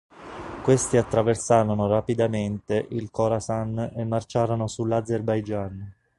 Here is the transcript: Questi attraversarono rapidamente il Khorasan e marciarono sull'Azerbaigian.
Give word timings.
Questi 0.63 0.97
attraversarono 0.97 1.85
rapidamente 1.87 2.87
il 2.89 3.11
Khorasan 3.11 3.91
e 3.95 4.03
marciarono 4.03 4.65
sull'Azerbaigian. 4.65 5.93